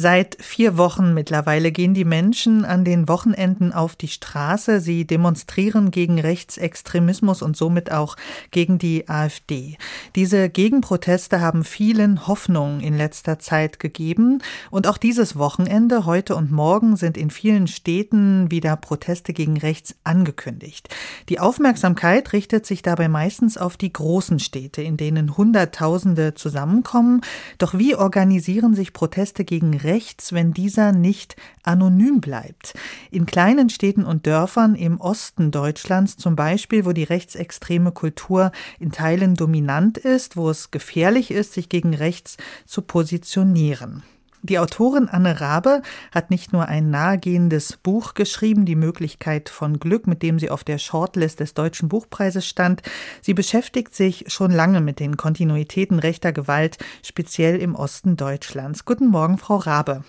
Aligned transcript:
Seit 0.00 0.36
vier 0.40 0.78
Wochen 0.78 1.12
mittlerweile 1.12 1.72
gehen 1.72 1.92
die 1.92 2.04
Menschen 2.04 2.64
an 2.64 2.84
den 2.84 3.08
Wochenenden 3.08 3.72
auf 3.72 3.96
die 3.96 4.06
Straße. 4.06 4.78
Sie 4.78 5.08
demonstrieren 5.08 5.90
gegen 5.90 6.20
Rechtsextremismus 6.20 7.42
und 7.42 7.56
somit 7.56 7.90
auch 7.90 8.14
gegen 8.52 8.78
die 8.78 9.08
AfD. 9.08 9.76
Diese 10.14 10.50
Gegenproteste 10.50 11.40
haben 11.40 11.64
vielen 11.64 12.28
Hoffnung 12.28 12.78
in 12.78 12.96
letzter 12.96 13.40
Zeit 13.40 13.80
gegeben. 13.80 14.40
Und 14.70 14.86
auch 14.86 14.98
dieses 14.98 15.34
Wochenende, 15.34 16.06
heute 16.06 16.36
und 16.36 16.52
morgen, 16.52 16.94
sind 16.94 17.16
in 17.16 17.30
vielen 17.32 17.66
Städten 17.66 18.52
wieder 18.52 18.76
Proteste 18.76 19.32
gegen 19.32 19.56
rechts 19.56 19.96
angekündigt. 20.04 20.94
Die 21.28 21.40
Aufmerksamkeit 21.40 22.32
richtet 22.32 22.66
sich 22.66 22.82
dabei 22.82 23.08
meistens 23.08 23.58
auf 23.58 23.76
die 23.76 23.92
großen 23.92 24.38
Städte, 24.38 24.80
in 24.80 24.96
denen 24.96 25.36
Hunderttausende 25.36 26.34
zusammenkommen. 26.34 27.22
Doch 27.58 27.76
wie 27.76 27.96
organisieren 27.96 28.74
sich 28.74 28.92
Proteste 28.92 29.44
gegen 29.44 29.74
rechts? 29.74 29.87
Rechts, 29.88 30.32
wenn 30.32 30.52
dieser 30.52 30.92
nicht 30.92 31.34
anonym 31.62 32.20
bleibt. 32.20 32.74
In 33.10 33.26
kleinen 33.26 33.70
Städten 33.70 34.04
und 34.04 34.26
Dörfern 34.26 34.74
im 34.76 35.00
Osten 35.00 35.50
Deutschlands 35.50 36.16
zum 36.16 36.36
Beispiel, 36.36 36.84
wo 36.84 36.92
die 36.92 37.04
rechtsextreme 37.04 37.90
Kultur 37.90 38.52
in 38.78 38.92
Teilen 38.92 39.34
dominant 39.34 39.98
ist, 39.98 40.36
wo 40.36 40.50
es 40.50 40.70
gefährlich 40.70 41.30
ist, 41.30 41.54
sich 41.54 41.68
gegen 41.68 41.94
rechts 41.94 42.36
zu 42.66 42.82
positionieren. 42.82 44.02
Die 44.42 44.58
Autorin 44.58 45.08
Anne 45.08 45.40
Rabe 45.40 45.82
hat 46.12 46.30
nicht 46.30 46.52
nur 46.52 46.66
ein 46.66 46.90
nahegehendes 46.90 47.76
Buch 47.76 48.14
geschrieben, 48.14 48.64
Die 48.64 48.76
Möglichkeit 48.76 49.48
von 49.48 49.80
Glück, 49.80 50.06
mit 50.06 50.22
dem 50.22 50.38
sie 50.38 50.50
auf 50.50 50.62
der 50.62 50.78
Shortlist 50.78 51.40
des 51.40 51.54
Deutschen 51.54 51.88
Buchpreises 51.88 52.46
stand. 52.46 52.82
Sie 53.20 53.34
beschäftigt 53.34 53.94
sich 53.94 54.24
schon 54.28 54.50
lange 54.50 54.80
mit 54.80 55.00
den 55.00 55.16
Kontinuitäten 55.16 55.98
rechter 55.98 56.32
Gewalt, 56.32 56.78
speziell 57.02 57.56
im 57.56 57.74
Osten 57.74 58.16
Deutschlands. 58.16 58.84
Guten 58.84 59.08
Morgen, 59.08 59.38
Frau 59.38 59.56
Rabe. 59.56 60.04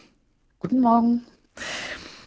Guten 0.60 0.82
Morgen. 0.82 1.24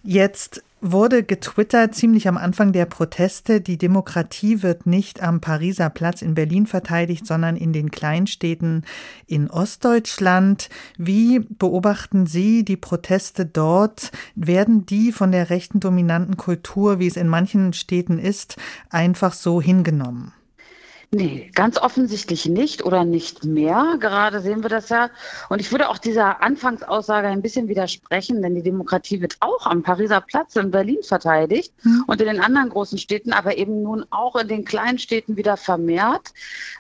Jetzt 0.03 0.63
wurde 0.83 1.23
getwittert 1.23 1.95
ziemlich 1.95 2.27
am 2.27 2.37
Anfang 2.37 2.73
der 2.73 2.87
Proteste, 2.87 3.61
die 3.61 3.79
Demokratie 3.79 4.63
wird 4.63 4.85
nicht 4.85 5.23
am 5.23 5.41
Pariser 5.41 5.89
Platz 5.89 6.23
in 6.23 6.35
Berlin 6.35 6.67
verteidigt, 6.67 7.25
sondern 7.25 7.57
in 7.57 7.73
den 7.73 7.93
Kleinstädten 7.93 8.85
in 9.27 9.49
Ostdeutschland. 9.49 10.69
Wie 10.99 11.39
beobachten 11.39 12.27
Sie 12.27 12.65
die 12.65 12.77
Proteste 12.77 13.47
dort? 13.47 14.11
Werden 14.35 14.85
die 14.85 15.13
von 15.13 15.31
der 15.31 15.51
rechten 15.51 15.79
dominanten 15.79 16.37
Kultur, 16.37 16.99
wie 16.99 17.07
es 17.07 17.17
in 17.17 17.29
manchen 17.29 17.73
Städten 17.73 18.19
ist, 18.19 18.57
einfach 18.91 19.33
so 19.33 19.63
hingenommen? 19.63 20.33
Nee, 21.15 21.51
ganz 21.55 21.77
offensichtlich 21.77 22.47
nicht 22.47 22.87
oder 22.87 23.05
nicht 23.05 23.45
mehr. 23.45 23.97
Gerade 24.01 24.41
sehen 24.41 24.63
wir 24.63 24.71
das 24.71 24.89
ja. 24.89 25.11
Und 25.51 25.61
ich 25.61 25.71
würde 25.71 25.91
auch 25.91 25.99
dieser 25.99 26.43
Anfangsaussage 26.43 27.29
ein 27.29 27.43
bisschen 27.43 27.69
widersprechen, 27.69 28.41
denn 28.41 28.55
die 28.55 28.63
Demokratie 28.63 29.21
wird 29.21 29.37
auch 29.41 29.67
am 29.67 29.83
Pariser 29.83 30.23
Platz 30.23 30.57
in 30.57 30.71
Berlin 30.71 31.03
verteidigt 31.03 31.75
mhm. 31.83 32.05
und 32.07 32.19
in 32.23 32.29
den 32.29 32.41
anderen 32.41 32.71
großen 32.71 32.97
Städten, 32.97 33.35
aber 33.35 33.59
eben 33.59 33.83
nun 33.83 34.07
auch 34.09 34.37
in 34.37 34.49
den 34.49 34.65
kleinen 34.65 34.99
Städten 34.99 35.37
wieder 35.37 35.59
vermehrt. 35.59 36.33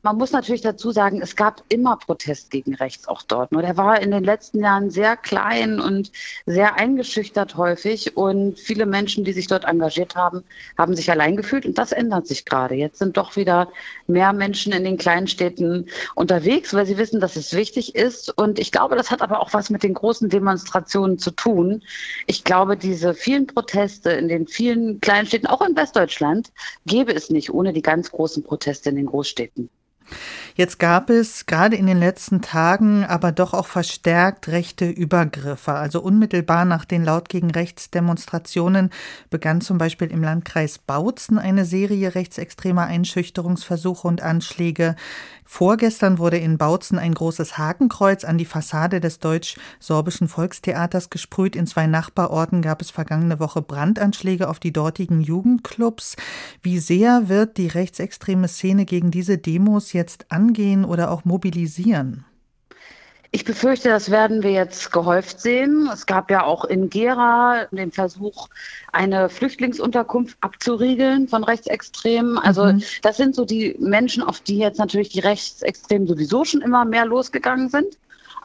Man 0.02 0.16
muss 0.16 0.32
natürlich 0.32 0.62
dazu 0.62 0.92
sagen, 0.92 1.20
es 1.20 1.36
gab 1.36 1.62
immer 1.68 1.98
Protest 1.98 2.50
gegen 2.50 2.74
rechts 2.74 3.06
auch 3.08 3.20
dort. 3.20 3.52
Nur 3.52 3.60
der 3.60 3.76
war 3.76 4.00
in 4.00 4.12
den 4.12 4.24
letzten 4.24 4.60
Jahren 4.60 4.88
sehr 4.88 5.18
klein 5.18 5.78
und 5.78 6.10
sehr 6.46 6.76
eingeschüchtert 6.76 7.58
häufig. 7.58 8.16
Und 8.16 8.58
viele 8.58 8.86
Menschen, 8.86 9.24
die 9.24 9.34
sich 9.34 9.46
dort 9.46 9.64
engagiert 9.64 10.16
haben, 10.16 10.42
haben 10.78 10.96
sich 10.96 11.10
allein 11.10 11.36
gefühlt. 11.36 11.66
Und 11.66 11.76
das 11.76 11.92
ändert 11.92 12.26
sich 12.26 12.46
gerade. 12.46 12.76
Jetzt 12.76 12.98
sind 12.98 13.18
doch 13.18 13.36
wieder 13.36 13.68
mehr 14.06 14.21
mehr 14.22 14.32
Menschen 14.32 14.72
in 14.72 14.84
den 14.84 14.98
kleinen 14.98 15.26
Städten 15.26 15.88
unterwegs, 16.14 16.72
weil 16.72 16.86
sie 16.86 16.96
wissen, 16.96 17.18
dass 17.18 17.34
es 17.34 17.54
wichtig 17.54 17.96
ist. 17.96 18.30
Und 18.38 18.60
ich 18.60 18.70
glaube, 18.70 18.94
das 18.94 19.10
hat 19.10 19.20
aber 19.20 19.40
auch 19.40 19.52
was 19.52 19.68
mit 19.68 19.82
den 19.82 19.94
großen 19.94 20.28
Demonstrationen 20.28 21.18
zu 21.18 21.32
tun. 21.32 21.82
Ich 22.28 22.44
glaube, 22.44 22.76
diese 22.76 23.14
vielen 23.14 23.48
Proteste 23.48 24.12
in 24.12 24.28
den 24.28 24.46
vielen 24.46 25.00
kleinen 25.00 25.26
Städten, 25.26 25.48
auch 25.48 25.60
in 25.60 25.74
Westdeutschland, 25.74 26.52
gäbe 26.86 27.12
es 27.12 27.30
nicht 27.30 27.50
ohne 27.50 27.72
die 27.72 27.82
ganz 27.82 28.12
großen 28.12 28.44
Proteste 28.44 28.90
in 28.90 28.96
den 28.96 29.06
Großstädten. 29.06 29.68
Jetzt 30.54 30.78
gab 30.78 31.08
es 31.08 31.46
gerade 31.46 31.76
in 31.76 31.86
den 31.86 31.98
letzten 31.98 32.42
Tagen 32.42 33.04
aber 33.04 33.32
doch 33.32 33.54
auch 33.54 33.66
verstärkt 33.66 34.48
rechte 34.48 34.88
Übergriffe. 34.88 35.72
Also 35.72 36.00
unmittelbar 36.00 36.64
nach 36.64 36.84
den 36.84 37.04
laut 37.04 37.28
gegen 37.28 37.50
rechts 37.50 37.90
Demonstrationen 37.90 38.90
begann 39.30 39.60
zum 39.60 39.78
Beispiel 39.78 40.08
im 40.08 40.22
Landkreis 40.22 40.78
Bautzen 40.78 41.38
eine 41.38 41.64
Serie 41.64 42.14
rechtsextremer 42.14 42.84
Einschüchterungsversuche 42.84 44.06
und 44.06 44.22
Anschläge. 44.22 44.96
Vorgestern 45.52 46.16
wurde 46.18 46.38
in 46.38 46.56
Bautzen 46.56 46.98
ein 46.98 47.12
großes 47.12 47.58
Hakenkreuz 47.58 48.24
an 48.24 48.38
die 48.38 48.46
Fassade 48.46 49.00
des 49.00 49.18
deutsch-sorbischen 49.18 50.26
Volkstheaters 50.26 51.10
gesprüht. 51.10 51.56
In 51.56 51.66
zwei 51.66 51.86
Nachbarorten 51.86 52.62
gab 52.62 52.80
es 52.80 52.90
vergangene 52.90 53.38
Woche 53.38 53.60
Brandanschläge 53.60 54.48
auf 54.48 54.60
die 54.60 54.72
dortigen 54.72 55.20
Jugendclubs. 55.20 56.16
Wie 56.62 56.78
sehr 56.78 57.28
wird 57.28 57.58
die 57.58 57.66
rechtsextreme 57.66 58.48
Szene 58.48 58.86
gegen 58.86 59.10
diese 59.10 59.36
Demos 59.36 59.92
jetzt 59.92 60.24
angehen 60.42 60.84
oder 60.84 61.10
auch 61.10 61.24
mobilisieren? 61.24 62.24
Ich 63.34 63.46
befürchte, 63.46 63.88
das 63.88 64.10
werden 64.10 64.42
wir 64.42 64.50
jetzt 64.50 64.92
gehäuft 64.92 65.40
sehen. 65.40 65.88
Es 65.90 66.04
gab 66.04 66.30
ja 66.30 66.44
auch 66.44 66.66
in 66.66 66.90
Gera 66.90 67.66
den 67.70 67.90
Versuch, 67.90 68.48
eine 68.92 69.30
Flüchtlingsunterkunft 69.30 70.36
abzuriegeln 70.42 71.28
von 71.28 71.42
Rechtsextremen. 71.42 72.36
Also 72.36 72.64
mhm. 72.66 72.82
das 73.00 73.16
sind 73.16 73.34
so 73.34 73.46
die 73.46 73.74
Menschen, 73.78 74.22
auf 74.22 74.40
die 74.40 74.58
jetzt 74.58 74.78
natürlich 74.78 75.08
die 75.08 75.20
Rechtsextremen 75.20 76.06
sowieso 76.06 76.44
schon 76.44 76.60
immer 76.60 76.84
mehr 76.84 77.06
losgegangen 77.06 77.70
sind 77.70 77.96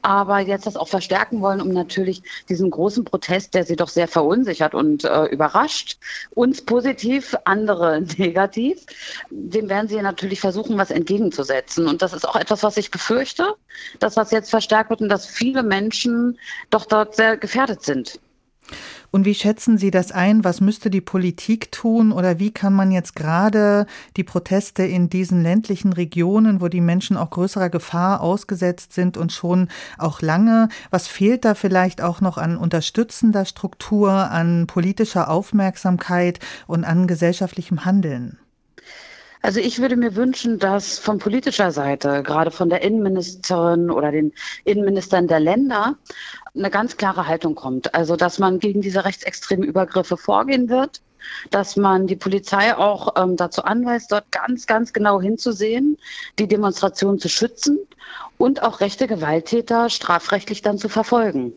aber 0.01 0.39
jetzt 0.39 0.65
das 0.65 0.75
auch 0.75 0.87
verstärken 0.87 1.41
wollen, 1.41 1.61
um 1.61 1.69
natürlich 1.69 2.23
diesen 2.49 2.69
großen 2.69 3.03
Protest, 3.03 3.53
der 3.53 3.65
sie 3.65 3.75
doch 3.75 3.89
sehr 3.89 4.07
verunsichert 4.07 4.73
und 4.73 5.03
äh, 5.03 5.25
überrascht, 5.25 5.97
uns 6.31 6.61
positiv, 6.61 7.35
andere 7.45 8.01
negativ, 8.17 8.85
dem 9.29 9.69
werden 9.69 9.87
sie 9.87 10.01
natürlich 10.01 10.39
versuchen, 10.39 10.77
was 10.77 10.91
entgegenzusetzen. 10.91 11.87
Und 11.87 12.01
das 12.01 12.13
ist 12.13 12.27
auch 12.27 12.35
etwas, 12.35 12.63
was 12.63 12.77
ich 12.77 12.91
befürchte, 12.91 13.55
dass 13.99 14.15
das 14.15 14.31
jetzt 14.31 14.49
verstärkt 14.49 14.89
wird 14.89 15.01
und 15.01 15.09
dass 15.09 15.25
viele 15.25 15.63
Menschen 15.63 16.39
doch 16.69 16.85
dort 16.85 17.15
sehr 17.15 17.37
gefährdet 17.37 17.83
sind. 17.83 18.19
Und 19.17 19.25
wie 19.25 19.33
schätzen 19.33 19.79
Sie 19.79 19.89
das 19.89 20.11
ein? 20.11 20.43
Was 20.43 20.61
müsste 20.61 20.91
die 20.91 21.01
Politik 21.01 21.71
tun 21.71 22.11
oder 22.11 22.37
wie 22.37 22.51
kann 22.51 22.71
man 22.71 22.91
jetzt 22.91 23.15
gerade 23.15 23.87
die 24.15 24.23
Proteste 24.23 24.83
in 24.83 25.09
diesen 25.09 25.41
ländlichen 25.41 25.91
Regionen, 25.91 26.61
wo 26.61 26.67
die 26.67 26.81
Menschen 26.81 27.17
auch 27.17 27.31
größerer 27.31 27.71
Gefahr 27.71 28.21
ausgesetzt 28.21 28.93
sind 28.93 29.17
und 29.17 29.31
schon 29.31 29.69
auch 29.97 30.21
lange, 30.21 30.69
was 30.91 31.07
fehlt 31.07 31.45
da 31.45 31.55
vielleicht 31.55 31.99
auch 31.99 32.21
noch 32.21 32.37
an 32.37 32.57
unterstützender 32.57 33.45
Struktur, 33.45 34.11
an 34.11 34.67
politischer 34.67 35.31
Aufmerksamkeit 35.31 36.39
und 36.67 36.83
an 36.83 37.07
gesellschaftlichem 37.07 37.85
Handeln? 37.85 38.37
Also 39.41 39.59
ich 39.59 39.79
würde 39.79 39.95
mir 39.95 40.15
wünschen, 40.15 40.59
dass 40.59 40.99
von 40.99 41.19
politischer 41.19 41.71
Seite, 41.71 42.23
gerade 42.23 42.51
von 42.51 42.69
der 42.69 42.81
Innenministerin 42.81 43.91
oder 43.91 44.11
den 44.11 44.33
Innenministern 44.63 45.27
der 45.27 45.39
Länder, 45.39 45.97
eine 46.55 46.69
ganz 46.69 46.97
klare 46.97 47.27
Haltung 47.27 47.55
kommt. 47.55 47.93
Also 47.93 48.15
dass 48.15 48.39
man 48.39 48.59
gegen 48.59 48.81
diese 48.81 49.05
rechtsextremen 49.05 49.67
Übergriffe 49.67 50.17
vorgehen 50.17 50.69
wird, 50.69 51.01
dass 51.51 51.75
man 51.75 52.07
die 52.07 52.15
Polizei 52.15 52.75
auch 52.75 53.15
ähm, 53.17 53.35
dazu 53.35 53.63
anweist, 53.63 54.11
dort 54.11 54.31
ganz, 54.31 54.65
ganz 54.65 54.93
genau 54.93 55.21
hinzusehen, 55.21 55.97
die 56.39 56.47
Demonstration 56.47 57.19
zu 57.19 57.29
schützen 57.29 57.79
und 58.37 58.61
auch 58.61 58.81
rechte 58.81 59.07
Gewalttäter 59.07 59.89
strafrechtlich 59.89 60.61
dann 60.61 60.77
zu 60.77 60.89
verfolgen. 60.89 61.53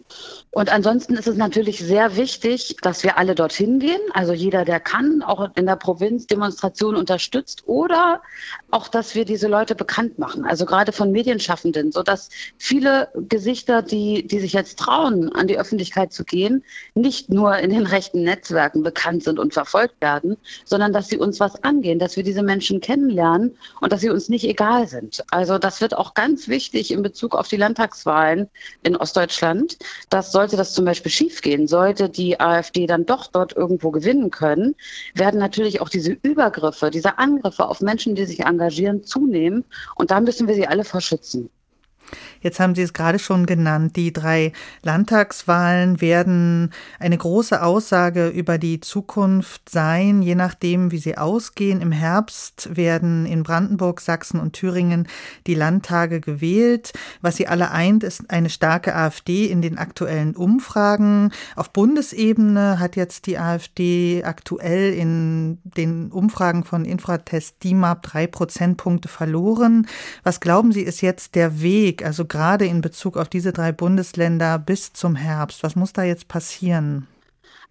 Und 0.51 0.73
ansonsten 0.73 1.15
ist 1.15 1.29
es 1.29 1.37
natürlich 1.37 1.79
sehr 1.79 2.17
wichtig, 2.17 2.77
dass 2.83 3.05
wir 3.05 3.19
alle 3.19 3.35
dorthin 3.35 3.79
gehen, 3.79 4.01
also 4.15 4.33
jeder, 4.33 4.65
der 4.65 4.81
kann, 4.81 5.23
auch 5.23 5.51
in 5.55 5.67
der 5.67 5.77
Provinz 5.77 6.27
Demonstrationen 6.27 6.99
unterstützt 6.99 7.65
oder 7.67 8.23
auch, 8.71 8.89
dass 8.89 9.15
wir 9.15 9.25
diese 9.25 9.47
Leute 9.47 9.75
bekannt 9.75 10.19
machen, 10.19 10.45
also 10.45 10.65
gerade 10.65 10.93
von 10.93 11.13
Medienschaffenden, 11.13 11.93
so 11.93 12.03
dass 12.03 12.31
viele 12.57 13.09
Gesichter, 13.29 13.83
die, 13.83 14.27
die 14.27 14.41
sich 14.41 14.55
jetzt 14.55 14.79
trauen, 14.79 15.31
an 15.33 15.47
die 15.47 15.59
Öffentlichkeit 15.59 16.13
zu 16.13 16.25
gehen, 16.25 16.65
nicht 16.95 17.29
nur 17.29 17.59
in 17.59 17.71
den 17.71 17.87
rechten 17.87 18.23
Netzwerken 18.23 18.83
bekannt 18.83 19.23
sind 19.25 19.39
und 19.39 19.53
verfolgt 19.53 20.01
werden, 20.01 20.37
sondern 20.65 20.93
dass 20.93 21.09
sie 21.09 21.19
uns 21.19 21.41
was 21.41 21.63
angehen, 21.63 21.99
dass 21.99 22.17
wir 22.17 22.25
diese 22.25 22.43
Menschen 22.43 22.81
kennenlernen 22.81 23.57
und 23.81 23.93
dass 23.93 24.01
sie 24.01 24.11
uns 24.11 24.29
nicht 24.29 24.45
egal 24.45 24.89
sind. 24.89 25.23
Also 25.31 25.59
das 25.59 25.81
wird 25.81 25.97
auch 25.97 26.15
ganz 26.15 26.49
wichtig 26.49 26.70
in 26.73 27.03
Bezug 27.03 27.35
auf 27.35 27.49
die 27.49 27.57
Landtagswahlen 27.57 28.49
in 28.83 28.97
Ostdeutschland, 28.97 29.79
dass 30.09 30.33
sollte 30.33 30.57
das 30.57 30.73
zum 30.73 30.85
Beispiel 30.85 31.11
schiefgehen, 31.13 31.67
sollte 31.67 32.09
die 32.09 32.41
AfD 32.41 32.87
dann 32.87 33.07
doch 33.07 33.27
dort 33.27 33.57
irgendwo 33.57 33.91
gewinnen 33.91 34.31
können, 34.31 34.75
werden 35.15 35.41
natürlich 35.41 35.81
auch 35.81 35.89
diese 35.89 36.13
Übergriffe, 36.13 36.91
diese 36.91 37.19
Angriffe 37.19 37.67
auf 37.67 37.81
Menschen, 37.81 38.15
die 38.15 38.25
sich 38.25 38.41
engagieren, 38.41 39.05
zunehmen. 39.05 39.65
Und 39.97 40.11
da 40.11 40.21
müssen 40.21 40.49
wir 40.49 40.55
sie 40.55 40.67
alle 40.67 40.85
vor 40.85 41.01
schützen. 41.01 41.51
Jetzt 42.41 42.61
haben 42.61 42.75
Sie 42.75 42.83
es 42.83 42.93
gerade 42.93 43.19
schon 43.19 43.47
genannt. 43.47 43.97
Die 43.97 44.13
drei 44.13 44.53
Landtagswahlen 44.83 46.01
werden 46.01 46.71
eine 46.99 47.17
große 47.17 47.63
Aussage 47.63 48.29
über 48.29 48.59
die 48.59 48.81
Zukunft 48.81 49.69
sein, 49.69 50.23
je 50.23 50.35
nachdem, 50.35 50.91
wie 50.91 50.99
sie 50.99 51.19
ausgehen. 51.19 51.81
Im 51.81 51.93
Herbst 51.93 52.77
werden 52.77 53.27
in 53.27 53.43
Brandenburg, 53.43 54.01
Sachsen 54.01 54.41
und 54.41 54.53
Thüringen 54.53 55.09
die 55.47 55.55
Landtage 55.55 56.21
gewählt. 56.21 56.93
Was 57.21 57.37
sie 57.37 57.47
alle 57.47 57.71
eint, 57.71 58.05
ist 58.05 58.31
eine 58.31 58.51
starke 58.51 58.95
AfD 58.95 59.47
in 59.47 59.63
den 59.63 59.79
aktuellen 59.79 60.37
Umfragen. 60.37 61.33
Auf 61.57 61.71
Bundesebene 61.73 62.79
hat 62.79 62.97
jetzt 62.97 63.27
die 63.27 63.39
AfD 63.39 64.25
aktuell 64.25 64.93
in 64.95 65.59
den 65.65 66.11
Umfragen 66.11 66.65
von 66.65 66.85
Infratest 66.85 67.63
DIMAP 67.63 68.03
drei 68.03 68.27
Prozentpunkte 68.27 69.09
verloren. 69.09 69.87
Was 70.23 70.41
glauben 70.41 70.73
Sie, 70.73 70.83
ist 70.83 71.01
jetzt 71.01 71.35
der 71.35 71.61
Weg? 71.61 72.01
also 72.11 72.25
gerade 72.31 72.65
in 72.65 72.81
Bezug 72.81 73.19
auf 73.19 73.29
diese 73.29 73.53
drei 73.53 73.73
Bundesländer 73.73 74.59
bis 74.59 74.95
zum 74.95 75.17
Herbst? 75.17 75.63
Was 75.63 75.77
muss 75.77 75.93
da 75.93 76.03
jetzt 76.03 76.29
passieren? 76.29 77.07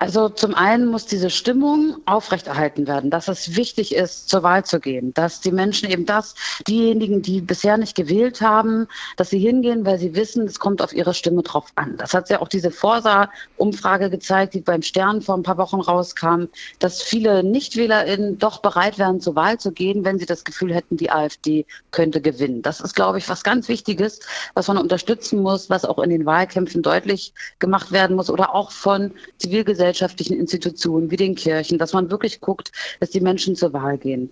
Also 0.01 0.29
zum 0.29 0.55
einen 0.55 0.85
muss 0.85 1.07
diese 1.07 1.29
Stimmung 1.29 1.97
aufrechterhalten 2.05 2.87
werden, 2.87 3.09
dass 3.09 3.27
es 3.27 3.57
wichtig 3.57 3.93
ist, 3.93 4.29
zur 4.29 4.43
Wahl 4.43 4.63
zu 4.63 4.79
gehen, 4.79 5.13
dass 5.13 5.41
die 5.41 5.51
Menschen 5.51 5.89
eben 5.89 6.05
das, 6.05 6.35
diejenigen, 6.69 7.21
die 7.21 7.41
bisher 7.41 7.77
nicht 7.77 7.95
gewählt 7.95 8.39
haben, 8.39 8.87
dass 9.17 9.29
sie 9.29 9.39
hingehen, 9.39 9.85
weil 9.85 9.99
sie 9.99 10.15
wissen, 10.15 10.45
es 10.45 10.57
kommt 10.57 10.81
auf 10.81 10.93
ihre 10.93 11.13
Stimme 11.13 11.43
drauf 11.43 11.65
an. 11.75 11.97
Das 11.97 12.13
hat 12.13 12.29
ja 12.29 12.41
auch 12.41 12.47
diese 12.47 12.71
Forsa-Umfrage 12.71 14.09
gezeigt, 14.09 14.53
die 14.53 14.61
beim 14.61 14.83
Stern 14.83 15.21
vor 15.21 15.35
ein 15.35 15.43
paar 15.43 15.57
Wochen 15.57 15.81
rauskam, 15.81 16.45
dass 16.79 17.01
viele 17.01 17.43
NichtwählerInnen 17.43 18.39
doch 18.39 18.59
bereit 18.59 18.99
wären, 18.99 19.19
zur 19.19 19.35
Wahl 19.35 19.59
zu 19.59 19.73
gehen, 19.73 20.05
wenn 20.05 20.17
sie 20.17 20.25
das 20.25 20.45
Gefühl 20.45 20.73
hätten, 20.73 20.95
die 20.95 21.11
AfD 21.11 21.65
könnte 21.91 22.21
gewinnen. 22.21 22.61
Das 22.61 22.79
ist, 22.79 22.95
glaube 22.95 23.17
ich, 23.17 23.27
was 23.27 23.43
ganz 23.43 23.67
Wichtiges, 23.67 24.21
was 24.53 24.69
man 24.69 24.77
unterstützen 24.77 25.41
muss, 25.41 25.69
was 25.69 25.83
auch 25.83 25.99
in 25.99 26.09
den 26.09 26.25
Wahlkämpfen 26.25 26.81
deutlich 26.81 27.33
gemacht 27.59 27.91
werden 27.91 28.15
muss 28.15 28.29
oder 28.29 28.55
auch 28.55 28.71
von 28.71 29.11
Zivilgesellschaft 29.39 29.68
gesellschaftlichen 29.69 30.33
Institutionen 30.33 31.11
wie 31.11 31.15
den 31.15 31.35
Kirchen, 31.35 31.77
dass 31.77 31.93
man 31.93 32.09
wirklich 32.09 32.41
guckt, 32.41 32.71
dass 32.99 33.11
die 33.11 33.21
Menschen 33.21 33.55
zur 33.55 33.71
Wahl 33.71 33.97
gehen. 33.99 34.31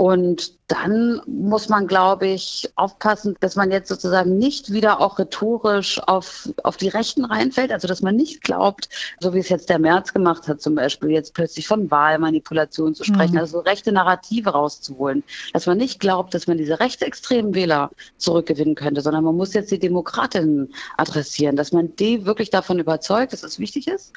Und 0.00 0.54
dann 0.68 1.20
muss 1.26 1.68
man, 1.68 1.86
glaube 1.86 2.26
ich, 2.26 2.70
aufpassen, 2.74 3.36
dass 3.40 3.54
man 3.54 3.70
jetzt 3.70 3.90
sozusagen 3.90 4.38
nicht 4.38 4.72
wieder 4.72 4.98
auch 4.98 5.18
rhetorisch 5.18 6.00
auf, 6.06 6.48
auf 6.62 6.78
die 6.78 6.88
Rechten 6.88 7.26
reinfällt. 7.26 7.70
Also, 7.70 7.86
dass 7.86 8.00
man 8.00 8.16
nicht 8.16 8.42
glaubt, 8.42 8.88
so 9.20 9.34
wie 9.34 9.40
es 9.40 9.50
jetzt 9.50 9.68
der 9.68 9.78
März 9.78 10.14
gemacht 10.14 10.48
hat, 10.48 10.62
zum 10.62 10.74
Beispiel 10.74 11.10
jetzt 11.10 11.34
plötzlich 11.34 11.68
von 11.68 11.90
Wahlmanipulation 11.90 12.94
zu 12.94 13.04
sprechen, 13.04 13.34
mhm. 13.34 13.40
also 13.40 13.58
rechte 13.58 13.92
Narrative 13.92 14.48
rauszuholen. 14.48 15.22
Dass 15.52 15.66
man 15.66 15.76
nicht 15.76 16.00
glaubt, 16.00 16.32
dass 16.32 16.46
man 16.46 16.56
diese 16.56 16.80
rechtsextremen 16.80 17.54
Wähler 17.54 17.90
zurückgewinnen 18.16 18.76
könnte, 18.76 19.02
sondern 19.02 19.24
man 19.24 19.36
muss 19.36 19.52
jetzt 19.52 19.70
die 19.70 19.78
Demokratinnen 19.78 20.72
adressieren, 20.96 21.56
dass 21.56 21.72
man 21.72 21.94
die 21.96 22.24
wirklich 22.24 22.48
davon 22.48 22.78
überzeugt, 22.78 23.34
dass 23.34 23.42
es 23.42 23.58
wichtig 23.58 23.86
ist 23.86 24.14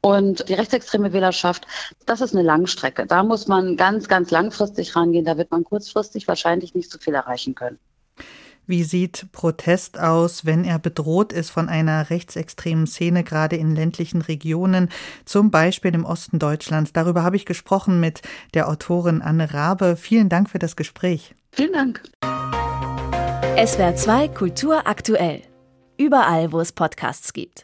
und 0.00 0.48
die 0.48 0.54
rechtsextreme 0.54 1.12
Wählerschaft, 1.12 1.66
das 2.06 2.20
ist 2.20 2.34
eine 2.34 2.44
Langstrecke. 2.44 3.06
Da 3.06 3.22
muss 3.22 3.48
man 3.48 3.76
ganz, 3.76 4.08
ganz 4.08 4.30
langfristig 4.30 4.94
rangehen. 4.94 5.24
Da 5.24 5.36
wird 5.36 5.50
man 5.50 5.64
kurzfristig 5.64 6.28
wahrscheinlich 6.28 6.74
nicht 6.74 6.90
so 6.90 6.98
viel 6.98 7.14
erreichen 7.14 7.54
können. 7.54 7.78
Wie 8.68 8.84
sieht 8.84 9.32
Protest 9.32 9.98
aus, 9.98 10.44
wenn 10.44 10.62
er 10.62 10.78
bedroht 10.78 11.32
ist 11.32 11.48
von 11.48 11.70
einer 11.70 12.10
rechtsextremen 12.10 12.86
Szene, 12.86 13.24
gerade 13.24 13.56
in 13.56 13.74
ländlichen 13.74 14.20
Regionen, 14.20 14.90
zum 15.24 15.50
Beispiel 15.50 15.94
im 15.94 16.04
Osten 16.04 16.38
Deutschlands? 16.38 16.92
Darüber 16.92 17.22
habe 17.22 17.36
ich 17.36 17.46
gesprochen 17.46 17.98
mit 17.98 18.20
der 18.52 18.68
Autorin 18.68 19.22
Anne 19.22 19.54
Rabe. 19.54 19.96
Vielen 19.96 20.28
Dank 20.28 20.50
für 20.50 20.58
das 20.58 20.76
Gespräch. 20.76 21.34
Vielen 21.50 21.72
Dank. 21.72 22.02
SWR 23.56 23.96
2 23.96 24.28
Kultur 24.28 24.86
aktuell. 24.86 25.40
Überall, 25.96 26.52
wo 26.52 26.60
es 26.60 26.72
Podcasts 26.72 27.32
gibt. 27.32 27.56